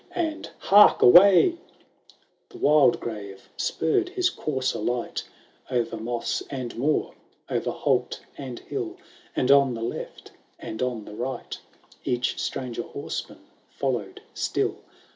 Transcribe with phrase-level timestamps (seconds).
[0.15, 1.59] and, hark away !"b— XIII
[2.49, 5.23] The Wildgrave spurred his courser light,
[5.69, 7.13] O'er moss and moor,
[7.51, 8.97] o'er holt and hill;
[9.35, 11.55] And on the left, and on the right,
[12.03, 14.77] Each Stranger Horseman followed still.